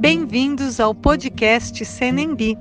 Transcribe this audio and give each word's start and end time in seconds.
Bem-vindos 0.00 0.80
ao 0.80 0.94
podcast 0.94 1.84
Senembi. 1.84 2.56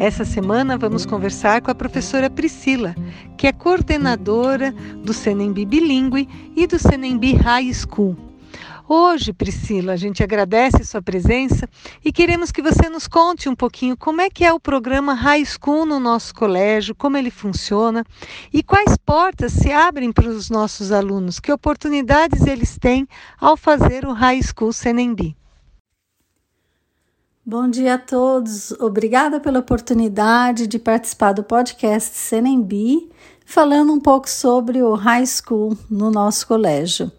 Essa 0.00 0.24
semana 0.24 0.76
vamos 0.76 1.06
conversar 1.06 1.62
com 1.62 1.70
a 1.70 1.74
professora 1.74 2.28
Priscila, 2.28 2.96
que 3.38 3.46
é 3.46 3.52
coordenadora 3.52 4.72
do 5.04 5.12
Senembi 5.12 5.64
Bilingue 5.64 6.28
e 6.56 6.66
do 6.66 6.76
Senembi 6.76 7.32
High 7.32 7.72
School. 7.72 8.16
Hoje, 8.88 9.32
Priscila, 9.32 9.92
a 9.92 9.96
gente 9.96 10.24
agradece 10.24 10.82
sua 10.82 11.00
presença 11.00 11.68
e 12.04 12.10
queremos 12.10 12.50
que 12.50 12.60
você 12.60 12.88
nos 12.88 13.06
conte 13.06 13.48
um 13.48 13.54
pouquinho 13.54 13.96
como 13.96 14.20
é 14.20 14.28
que 14.28 14.44
é 14.44 14.52
o 14.52 14.58
programa 14.58 15.14
High 15.14 15.44
School 15.44 15.86
no 15.86 16.00
nosso 16.00 16.34
colégio, 16.34 16.92
como 16.92 17.16
ele 17.16 17.30
funciona 17.30 18.04
e 18.52 18.64
quais 18.64 18.96
portas 18.96 19.52
se 19.52 19.70
abrem 19.70 20.10
para 20.10 20.26
os 20.26 20.50
nossos 20.50 20.90
alunos, 20.90 21.38
que 21.38 21.52
oportunidades 21.52 22.44
eles 22.48 22.76
têm 22.76 23.06
ao 23.40 23.56
fazer 23.56 24.04
o 24.04 24.12
High 24.12 24.42
School 24.42 24.72
Senembi. 24.72 25.36
Bom 27.46 27.68
dia 27.68 27.96
a 27.96 27.98
todos. 27.98 28.72
Obrigada 28.80 29.38
pela 29.38 29.58
oportunidade 29.58 30.66
de 30.66 30.78
participar 30.78 31.34
do 31.34 31.44
podcast 31.44 32.16
Senembi, 32.16 33.10
falando 33.44 33.92
um 33.92 34.00
pouco 34.00 34.30
sobre 34.30 34.82
o 34.82 34.94
high 34.94 35.26
school 35.26 35.76
no 35.90 36.10
nosso 36.10 36.46
colégio. 36.46 37.12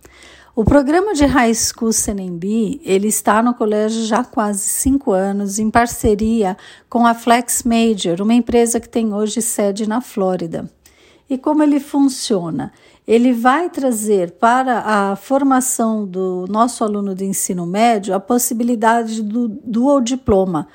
O 0.56 0.66
programa 0.66 1.14
de 1.14 1.26
High 1.26 1.54
School 1.54 1.94
Senembi, 1.94 2.82
ele 2.84 3.08
está 3.08 3.44
no 3.44 3.54
colégio 3.54 4.04
já 4.04 4.22
há 4.22 4.26
quase 4.26 4.62
cinco 4.62 5.12
anos, 5.12 5.60
em 5.60 5.70
parceria 5.70 6.58
com 6.90 7.06
a 7.06 7.14
Flex 7.14 7.62
Major, 7.62 8.20
uma 8.20 8.34
empresa 8.34 8.80
que 8.80 8.90
tem 8.90 9.14
hoje 9.14 9.44
sede 9.44 9.88
na 9.88 10.02
Flórida. 10.02 10.68
E 11.30 11.38
como 11.38 11.62
ele 11.62 11.80
funciona? 11.80 12.72
Ele 13.08 13.34
vai 13.34 13.70
trazer 13.70 14.32
para 14.32 14.80
a 14.80 15.16
formação 15.16 16.06
do 16.06 16.46
nosso 16.50 16.84
aluno 16.84 17.14
de 17.14 17.26
ensino 17.26 17.66
médio 17.66 18.16
a 18.16 18.20
possibilidade 18.20 19.22
do 19.22 19.48
dual 19.48 20.02
diploma. 20.02 20.68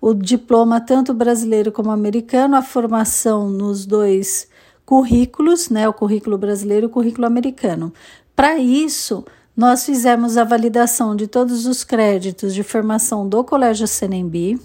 O 0.00 0.12
diploma 0.12 0.80
tanto 0.80 1.14
brasileiro 1.14 1.72
como 1.72 1.90
americano, 1.90 2.56
a 2.56 2.62
formação 2.62 3.48
nos 3.48 3.86
dois 3.86 4.48
currículos, 4.84 5.70
né, 5.70 5.88
o 5.88 5.92
currículo 5.92 6.38
brasileiro 6.38 6.86
e 6.86 6.88
o 6.88 6.90
currículo 6.90 7.26
americano. 7.26 7.92
Para 8.36 8.58
isso, 8.58 9.24
nós 9.56 9.84
fizemos 9.84 10.36
a 10.36 10.44
validação 10.44 11.16
de 11.16 11.26
todos 11.26 11.66
os 11.66 11.82
créditos 11.82 12.54
de 12.54 12.62
formação 12.62 13.28
do 13.28 13.42
Colégio 13.42 13.88
Senembi 13.88 14.60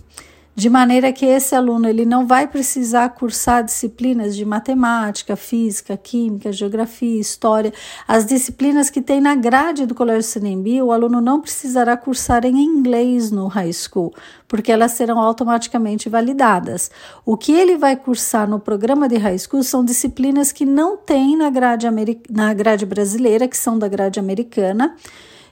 de 0.55 0.69
maneira 0.69 1.11
que 1.11 1.25
esse 1.25 1.55
aluno 1.55 1.89
ele 1.89 2.05
não 2.05 2.27
vai 2.27 2.47
precisar 2.47 3.09
cursar 3.09 3.63
disciplinas 3.63 4.35
de 4.35 4.45
matemática, 4.45 5.35
física, 5.35 5.97
química, 5.97 6.51
geografia, 6.51 7.19
história, 7.19 7.73
as 8.07 8.25
disciplinas 8.25 8.89
que 8.89 9.01
tem 9.01 9.19
na 9.19 9.33
grade 9.35 9.87
do 9.87 9.95
Colégio 9.95 10.23
Senembi, 10.23 10.81
o 10.81 10.91
aluno 10.91 11.19
não 11.19 11.41
precisará 11.41 11.97
cursar 11.97 12.45
em 12.45 12.55
inglês 12.55 13.31
no 13.31 13.47
high 13.47 13.73
school, 13.73 14.13
porque 14.47 14.71
elas 14.71 14.91
serão 14.91 15.19
automaticamente 15.19 16.07
validadas. 16.07 16.91
O 17.25 17.35
que 17.35 17.51
ele 17.51 17.75
vai 17.75 17.95
cursar 17.95 18.47
no 18.47 18.59
programa 18.59 19.09
de 19.09 19.17
high 19.17 19.37
school 19.39 19.63
são 19.63 19.83
disciplinas 19.83 20.51
que 20.51 20.65
não 20.65 20.97
tem 20.97 21.35
na 21.35 21.49
grade, 21.49 21.87
na 22.29 22.53
grade 22.53 22.85
brasileira, 22.85 23.47
que 23.47 23.57
são 23.57 23.79
da 23.79 23.87
grade 23.87 24.19
americana 24.19 24.95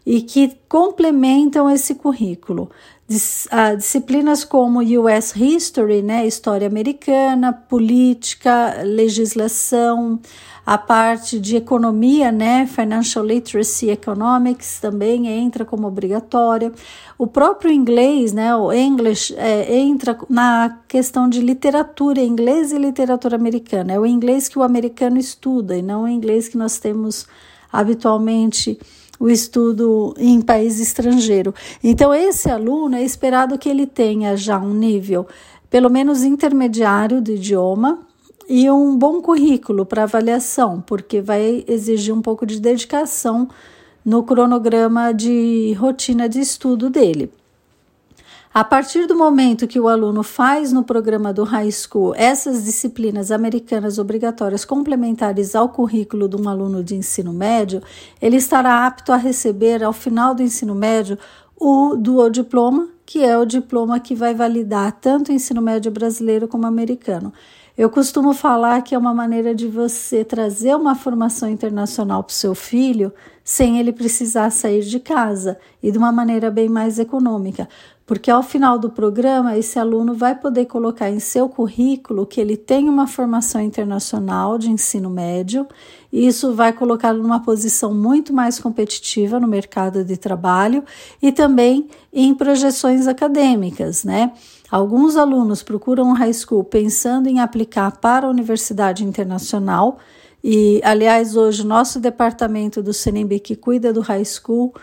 e 0.05 0.21
que 0.21 0.57
complementam 0.67 1.69
esse 1.69 1.95
currículo 1.95 2.69
uh, 3.11 3.77
disciplinas 3.77 4.43
como 4.43 4.79
US 4.79 5.35
History, 5.35 6.01
né, 6.01 6.25
história 6.25 6.67
americana, 6.67 7.53
política, 7.53 8.81
legislação, 8.83 10.19
a 10.65 10.77
parte 10.77 11.39
de 11.39 11.55
economia, 11.55 12.31
né, 12.31 12.67
Financial 12.67 13.25
Literacy 13.25 13.89
Economics 13.89 14.79
também 14.79 15.27
entra 15.27 15.65
como 15.65 15.87
obrigatória. 15.87 16.71
O 17.17 17.27
próprio 17.27 17.71
inglês, 17.71 18.31
né, 18.31 18.55
o 18.55 18.71
English, 18.71 19.35
é, 19.37 19.75
entra 19.75 20.17
na 20.29 20.79
questão 20.87 21.27
de 21.27 21.41
literatura, 21.41 22.21
inglês 22.21 22.71
e 22.71 22.77
literatura 22.77 23.35
americana. 23.35 23.93
É 23.93 23.99
o 23.99 24.05
inglês 24.05 24.47
que 24.47 24.57
o 24.57 24.63
americano 24.63 25.17
estuda 25.17 25.75
e 25.75 25.81
não 25.81 26.03
o 26.03 26.07
inglês 26.07 26.47
que 26.47 26.57
nós 26.57 26.77
temos 26.77 27.27
habitualmente 27.71 28.79
o 29.21 29.29
estudo 29.29 30.15
em 30.17 30.41
país 30.41 30.79
estrangeiro. 30.79 31.53
Então, 31.83 32.11
esse 32.11 32.49
aluno 32.49 32.95
é 32.95 33.03
esperado 33.03 33.55
que 33.55 33.69
ele 33.69 33.85
tenha 33.85 34.35
já 34.35 34.57
um 34.57 34.73
nível, 34.73 35.27
pelo 35.69 35.91
menos 35.91 36.23
intermediário 36.23 37.21
de 37.21 37.35
idioma, 37.35 37.99
e 38.49 38.69
um 38.69 38.97
bom 38.97 39.21
currículo 39.21 39.85
para 39.85 40.03
avaliação, 40.03 40.81
porque 40.81 41.21
vai 41.21 41.63
exigir 41.67 42.13
um 42.13 42.21
pouco 42.21 42.47
de 42.47 42.59
dedicação 42.59 43.47
no 44.03 44.23
cronograma 44.23 45.13
de 45.13 45.73
rotina 45.73 46.27
de 46.27 46.39
estudo 46.39 46.89
dele. 46.89 47.31
A 48.53 48.65
partir 48.65 49.07
do 49.07 49.15
momento 49.15 49.65
que 49.65 49.79
o 49.79 49.87
aluno 49.87 50.23
faz 50.23 50.73
no 50.73 50.83
programa 50.83 51.31
do 51.31 51.45
high 51.45 51.71
school 51.71 52.13
essas 52.13 52.65
disciplinas 52.65 53.31
americanas 53.31 53.97
obrigatórias 53.97 54.65
complementares 54.65 55.55
ao 55.55 55.69
currículo 55.69 56.27
de 56.27 56.35
um 56.35 56.49
aluno 56.49 56.83
de 56.83 56.93
ensino 56.93 57.31
médio, 57.31 57.81
ele 58.21 58.35
estará 58.35 58.85
apto 58.85 59.13
a 59.13 59.15
receber 59.15 59.81
ao 59.81 59.93
final 59.93 60.35
do 60.35 60.43
ensino 60.43 60.75
médio 60.75 61.17
o 61.57 61.95
dual 61.95 62.29
diploma, 62.29 62.89
que 63.05 63.23
é 63.23 63.37
o 63.37 63.45
diploma 63.45 64.01
que 64.01 64.13
vai 64.13 64.33
validar 64.33 64.91
tanto 64.99 65.31
o 65.31 65.33
ensino 65.33 65.61
médio 65.61 65.89
brasileiro 65.89 66.45
como 66.45 66.67
americano. 66.67 67.31
Eu 67.77 67.89
costumo 67.89 68.33
falar 68.33 68.81
que 68.81 68.93
é 68.93 68.97
uma 68.97 69.13
maneira 69.13 69.55
de 69.55 69.65
você 69.65 70.25
trazer 70.25 70.75
uma 70.75 70.93
formação 70.93 71.49
internacional 71.49 72.21
para 72.21 72.33
o 72.33 72.35
seu 72.35 72.53
filho 72.53 73.13
sem 73.45 73.79
ele 73.79 73.93
precisar 73.93 74.49
sair 74.49 74.81
de 74.81 74.99
casa 74.99 75.57
e 75.81 75.89
de 75.89 75.97
uma 75.97 76.11
maneira 76.11 76.51
bem 76.51 76.67
mais 76.67 76.99
econômica 76.99 77.69
porque 78.11 78.29
ao 78.29 78.43
final 78.43 78.77
do 78.77 78.89
programa 78.89 79.57
esse 79.57 79.79
aluno 79.79 80.13
vai 80.13 80.35
poder 80.35 80.65
colocar 80.65 81.09
em 81.09 81.21
seu 81.21 81.47
currículo 81.47 82.25
que 82.25 82.41
ele 82.41 82.57
tem 82.57 82.89
uma 82.89 83.07
formação 83.07 83.61
internacional 83.61 84.57
de 84.57 84.69
ensino 84.69 85.09
médio, 85.09 85.65
e 86.11 86.27
isso 86.27 86.53
vai 86.53 86.73
colocá-lo 86.73 87.23
numa 87.23 87.41
posição 87.41 87.93
muito 87.93 88.33
mais 88.33 88.59
competitiva 88.59 89.39
no 89.39 89.47
mercado 89.47 90.03
de 90.03 90.17
trabalho 90.17 90.83
e 91.21 91.31
também 91.31 91.87
em 92.11 92.35
projeções 92.35 93.07
acadêmicas, 93.07 94.03
né? 94.03 94.33
Alguns 94.69 95.15
alunos 95.15 95.63
procuram 95.63 96.11
o 96.11 96.13
high 96.13 96.33
school 96.33 96.65
pensando 96.65 97.29
em 97.29 97.39
aplicar 97.39 97.95
para 97.95 98.27
a 98.27 98.29
universidade 98.29 99.05
internacional, 99.05 99.99
e 100.43 100.81
aliás, 100.83 101.37
hoje 101.37 101.65
nosso 101.65 101.97
departamento 101.97 102.83
do 102.83 102.91
CNB 102.91 103.39
que 103.39 103.55
cuida 103.55 103.93
do 103.93 104.01
high 104.01 104.25
school 104.25 104.73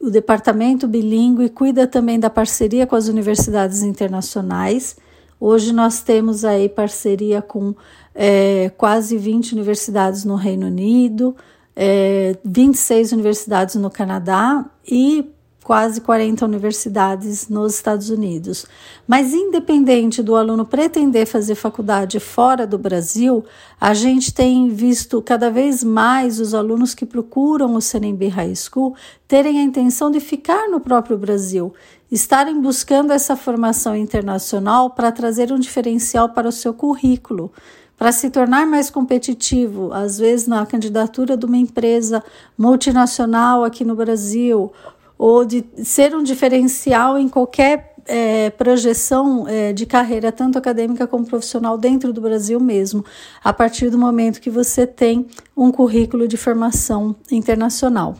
o 0.00 0.10
departamento 0.10 0.86
bilíngue 0.86 1.48
cuida 1.48 1.86
também 1.86 2.20
da 2.20 2.30
parceria 2.30 2.86
com 2.86 2.94
as 2.94 3.08
universidades 3.08 3.82
internacionais. 3.82 4.96
Hoje 5.40 5.72
nós 5.72 6.00
temos 6.00 6.44
aí 6.44 6.68
parceria 6.68 7.42
com 7.42 7.74
é, 8.14 8.70
quase 8.76 9.16
20 9.16 9.52
universidades 9.52 10.24
no 10.24 10.34
Reino 10.34 10.66
Unido, 10.66 11.36
é, 11.74 12.36
26 12.44 13.12
universidades 13.12 13.74
no 13.76 13.90
Canadá 13.90 14.64
e 14.86 15.30
quase 15.68 16.00
40 16.00 16.46
universidades 16.46 17.46
nos 17.46 17.74
Estados 17.74 18.08
Unidos. 18.08 18.64
Mas, 19.06 19.34
independente 19.34 20.22
do 20.22 20.34
aluno 20.34 20.64
pretender 20.64 21.26
fazer 21.26 21.56
faculdade 21.56 22.18
fora 22.18 22.66
do 22.66 22.78
Brasil, 22.78 23.44
a 23.78 23.92
gente 23.92 24.32
tem 24.32 24.70
visto 24.70 25.20
cada 25.20 25.50
vez 25.50 25.84
mais 25.84 26.40
os 26.40 26.54
alunos 26.54 26.94
que 26.94 27.04
procuram 27.04 27.74
o 27.74 27.82
CNB 27.82 28.28
High 28.28 28.54
School 28.56 28.96
terem 29.28 29.58
a 29.58 29.62
intenção 29.62 30.10
de 30.10 30.20
ficar 30.20 30.70
no 30.70 30.80
próprio 30.80 31.18
Brasil, 31.18 31.74
estarem 32.10 32.58
buscando 32.62 33.12
essa 33.12 33.36
formação 33.36 33.94
internacional 33.94 34.88
para 34.88 35.12
trazer 35.12 35.52
um 35.52 35.58
diferencial 35.58 36.30
para 36.30 36.48
o 36.48 36.52
seu 36.52 36.72
currículo 36.72 37.52
para 37.98 38.12
se 38.12 38.30
tornar 38.30 38.64
mais 38.64 38.88
competitivo, 38.90 39.92
às 39.92 40.18
vezes 40.18 40.46
na 40.46 40.64
candidatura 40.64 41.36
de 41.36 41.44
uma 41.44 41.56
empresa 41.56 42.22
multinacional 42.56 43.64
aqui 43.64 43.84
no 43.84 43.96
Brasil, 43.96 44.72
ou 45.18 45.44
de 45.44 45.64
ser 45.82 46.14
um 46.14 46.22
diferencial 46.22 47.18
em 47.18 47.28
qualquer 47.28 47.96
é, 48.08 48.48
projeção 48.50 49.46
é, 49.46 49.72
de 49.72 49.84
carreira, 49.84 50.32
tanto 50.32 50.56
acadêmica 50.56 51.06
como 51.06 51.26
profissional, 51.26 51.76
dentro 51.76 52.12
do 52.12 52.20
Brasil 52.20 52.58
mesmo, 52.58 53.04
a 53.44 53.52
partir 53.52 53.90
do 53.90 53.98
momento 53.98 54.40
que 54.40 54.48
você 54.48 54.86
tem 54.86 55.26
um 55.54 55.70
currículo 55.70 56.26
de 56.26 56.36
formação 56.36 57.14
internacional. 57.30 58.16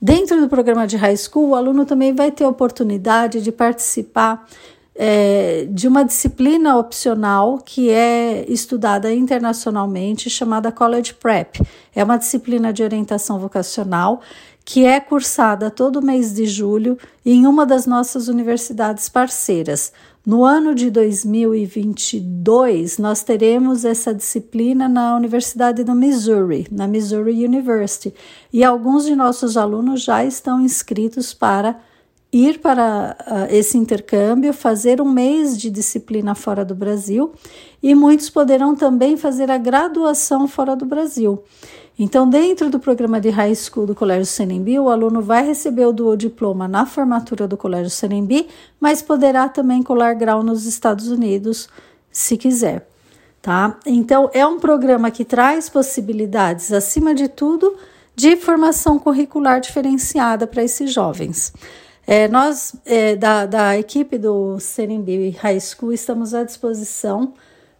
Dentro 0.00 0.40
do 0.40 0.48
programa 0.48 0.86
de 0.86 0.96
high 0.96 1.16
school, 1.16 1.50
o 1.50 1.54
aluno 1.54 1.86
também 1.86 2.14
vai 2.14 2.30
ter 2.30 2.44
oportunidade 2.44 3.40
de 3.40 3.50
participar 3.50 4.46
é, 4.94 5.66
de 5.70 5.88
uma 5.88 6.04
disciplina 6.04 6.76
opcional 6.76 7.58
que 7.64 7.90
é 7.90 8.44
estudada 8.48 9.12
internacionalmente, 9.12 10.28
chamada 10.28 10.70
College 10.70 11.14
Prep. 11.14 11.62
É 11.94 12.04
uma 12.04 12.18
disciplina 12.18 12.72
de 12.72 12.82
orientação 12.82 13.38
vocacional 13.38 14.20
que 14.72 14.84
é 14.84 15.00
cursada 15.00 15.68
todo 15.68 16.00
mês 16.00 16.32
de 16.32 16.46
julho 16.46 16.96
em 17.26 17.44
uma 17.44 17.66
das 17.66 17.86
nossas 17.86 18.28
universidades 18.28 19.08
parceiras. 19.08 19.92
No 20.24 20.44
ano 20.44 20.76
de 20.76 20.92
2022, 20.92 22.96
nós 22.96 23.24
teremos 23.24 23.84
essa 23.84 24.14
disciplina 24.14 24.88
na 24.88 25.16
Universidade 25.16 25.82
do 25.82 25.92
Missouri, 25.92 26.68
na 26.70 26.86
Missouri 26.86 27.44
University, 27.44 28.14
e 28.52 28.62
alguns 28.62 29.06
de 29.06 29.16
nossos 29.16 29.56
alunos 29.56 30.04
já 30.04 30.24
estão 30.24 30.60
inscritos 30.60 31.34
para 31.34 31.76
ir 32.32 32.60
para 32.60 33.16
uh, 33.20 33.54
esse 33.54 33.76
intercâmbio, 33.76 34.52
fazer 34.52 35.00
um 35.00 35.08
mês 35.10 35.58
de 35.58 35.70
disciplina 35.70 36.34
fora 36.34 36.64
do 36.64 36.74
Brasil 36.74 37.32
e 37.82 37.94
muitos 37.94 38.30
poderão 38.30 38.74
também 38.74 39.16
fazer 39.16 39.50
a 39.50 39.58
graduação 39.58 40.46
fora 40.46 40.76
do 40.76 40.84
Brasil. 40.84 41.42
Então, 41.98 42.28
dentro 42.28 42.70
do 42.70 42.78
programa 42.78 43.20
de 43.20 43.28
High 43.28 43.54
School 43.54 43.86
do 43.86 43.94
Colégio 43.94 44.24
Senembi, 44.24 44.78
o 44.78 44.88
aluno 44.88 45.20
vai 45.20 45.44
receber 45.44 45.84
o 45.84 45.92
duo 45.92 46.16
diploma 46.16 46.66
na 46.66 46.86
formatura 46.86 47.46
do 47.46 47.58
Colégio 47.58 47.90
Senembi, 47.90 48.48
mas 48.80 49.02
poderá 49.02 49.48
também 49.48 49.82
colar 49.82 50.14
grau 50.14 50.42
nos 50.42 50.64
Estados 50.64 51.08
Unidos, 51.08 51.68
se 52.10 52.38
quiser. 52.38 52.88
Tá? 53.42 53.78
Então, 53.84 54.30
é 54.32 54.46
um 54.46 54.58
programa 54.58 55.10
que 55.10 55.26
traz 55.26 55.68
possibilidades, 55.68 56.72
acima 56.72 57.14
de 57.14 57.28
tudo, 57.28 57.76
de 58.14 58.36
formação 58.36 58.98
curricular 58.98 59.60
diferenciada 59.60 60.46
para 60.46 60.62
esses 60.62 60.92
jovens. 60.92 61.52
É, 62.06 62.26
nós, 62.28 62.74
é, 62.84 63.14
da, 63.14 63.46
da 63.46 63.78
equipe 63.78 64.18
do 64.18 64.58
Serenbi 64.58 65.30
High 65.30 65.60
School, 65.60 65.92
estamos 65.92 66.34
à 66.34 66.42
disposição 66.42 67.34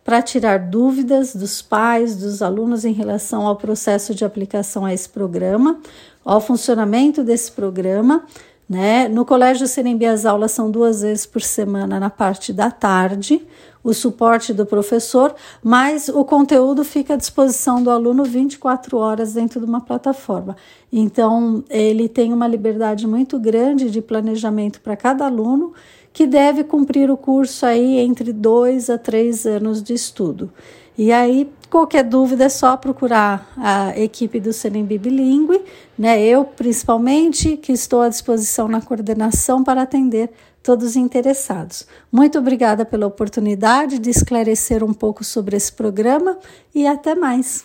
para 0.05 0.22
tirar 0.22 0.58
dúvidas 0.58 1.34
dos 1.34 1.61
pais, 1.62 2.17
dos 2.17 2.43
alunos 2.43 2.84
em 2.84 2.93
relação 2.93 3.46
ao 3.46 3.56
processo 3.56 4.14
de 4.14 4.25
aplicação 4.25 4.84
a 4.84 4.93
esse 4.94 5.08
programa, 5.08 5.81
ao 6.25 6.40
funcionamento 6.40 7.22
desse 7.22 7.52
programa. 7.52 8.25
Né? 8.70 9.08
No 9.08 9.25
Colégio 9.25 9.67
Serembi, 9.67 10.06
as 10.06 10.25
aulas 10.25 10.52
são 10.52 10.70
duas 10.70 11.02
vezes 11.02 11.26
por 11.26 11.43
semana 11.43 11.99
na 11.99 12.08
parte 12.08 12.52
da 12.52 12.70
tarde, 12.70 13.44
o 13.82 13.93
suporte 13.93 14.52
do 14.55 14.64
professor, 14.64 15.34
mas 15.61 16.08
o 16.08 16.25
conteúdo 16.25 16.84
fica 16.84 17.14
à 17.14 17.17
disposição 17.17 17.82
do 17.82 17.90
aluno 17.90 18.22
24 18.22 18.96
horas 18.96 19.32
dentro 19.32 19.58
de 19.58 19.67
uma 19.67 19.81
plataforma. 19.81 20.56
Então, 20.93 21.64
ele 21.69 22.08
tem 22.08 22.32
uma 22.32 22.46
liberdade 22.46 23.08
muito 23.08 23.40
grande 23.40 23.90
de 23.90 24.00
planejamento 24.00 24.81
para 24.81 24.96
cada 24.96 25.26
aluno 25.26 25.72
que 26.12 26.25
deve 26.25 26.62
cumprir 26.62 27.11
o 27.11 27.17
curso 27.17 27.67
aí 27.67 27.99
entre 27.99 28.32
dois 28.32 28.88
a 28.88 28.96
três 28.96 29.46
anos 29.46 29.82
de 29.82 29.94
estudo. 29.94 30.49
E 30.98 31.12
aí, 31.12 31.50
qualquer 31.70 32.04
dúvida 32.04 32.44
é 32.44 32.48
só 32.48 32.76
procurar 32.76 33.50
a 33.56 33.98
equipe 33.98 34.40
do 34.40 34.52
Senembi 34.52 34.98
Bilingue, 34.98 35.62
né? 35.98 36.20
Eu, 36.22 36.44
principalmente, 36.44 37.56
que 37.56 37.72
estou 37.72 38.02
à 38.02 38.08
disposição 38.08 38.69
na 38.69 38.81
coordenação 38.81 39.64
para 39.64 39.82
atender 39.82 40.31
todos 40.62 40.90
os 40.90 40.96
interessados. 40.96 41.87
Muito 42.12 42.38
obrigada 42.38 42.84
pela 42.84 43.06
oportunidade 43.06 43.98
de 43.98 44.10
esclarecer 44.10 44.84
um 44.84 44.92
pouco 44.92 45.25
sobre 45.25 45.56
esse 45.56 45.72
programa 45.72 46.38
e 46.75 46.87
até 46.87 47.14
mais. 47.14 47.64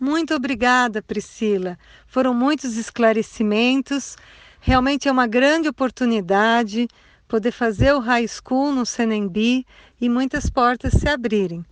Muito 0.00 0.34
obrigada, 0.34 1.02
Priscila. 1.02 1.76
Foram 2.06 2.32
muitos 2.32 2.76
esclarecimentos. 2.76 4.16
Realmente 4.60 5.08
é 5.08 5.12
uma 5.12 5.26
grande 5.26 5.68
oportunidade 5.68 6.88
poder 7.26 7.52
fazer 7.52 7.92
o 7.92 7.98
high 7.98 8.26
school 8.26 8.72
no 8.72 8.86
Senembi 8.86 9.66
e 10.00 10.08
muitas 10.08 10.48
portas 10.48 10.94
se 10.94 11.08
abrirem. 11.08 11.64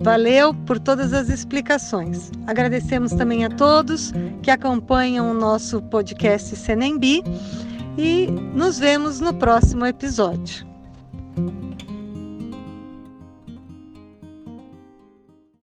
Valeu 0.00 0.54
por 0.54 0.78
todas 0.78 1.12
as 1.12 1.28
explicações. 1.28 2.30
Agradecemos 2.46 3.12
também 3.12 3.44
a 3.44 3.50
todos 3.50 4.12
que 4.42 4.50
acompanham 4.50 5.30
o 5.30 5.34
nosso 5.34 5.82
podcast 5.82 6.56
Senembi 6.56 7.22
e 7.98 8.26
nos 8.54 8.78
vemos 8.78 9.20
no 9.20 9.34
próximo 9.34 9.84
episódio. 9.84 10.66